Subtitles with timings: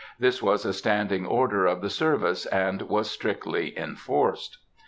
[0.17, 4.57] This was a standing order of the service, and was strictly enforced.